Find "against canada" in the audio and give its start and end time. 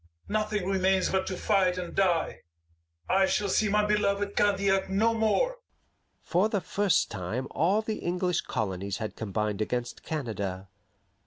9.61-10.69